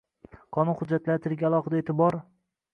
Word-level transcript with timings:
Qonun 0.57 0.77
hujjatlari 0.79 1.23
tiliga 1.27 1.49
alohida 1.53 1.85
e’tiborng 1.85 2.27